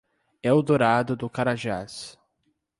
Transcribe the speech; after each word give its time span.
Eldorado 0.41 1.15
do 1.15 1.29
Carajás 1.29 2.17